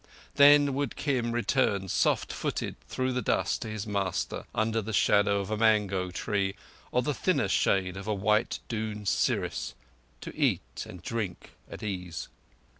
[0.33, 4.93] Then would Kim return soft footed through the soft dust to his master under the
[4.93, 6.55] shadow of a mango tree
[6.91, 9.75] or the thinner shade of a white Doon siris,
[10.21, 12.29] to eat and drink at ease.